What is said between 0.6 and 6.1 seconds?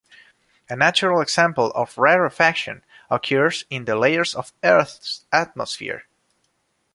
A natural example of rarefaction occurs in the layers of Earth's atmosphere.